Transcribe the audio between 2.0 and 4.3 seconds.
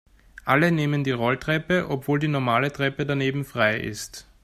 die normale Treppe daneben frei ist.